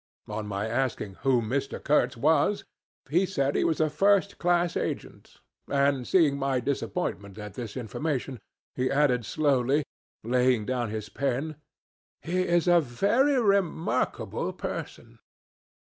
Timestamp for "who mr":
1.21-1.77